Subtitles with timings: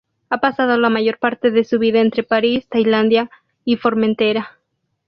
[0.31, 3.29] Ha pasado la mayor parte de su vida entre París, Tailandia
[3.65, 4.57] y Formentera.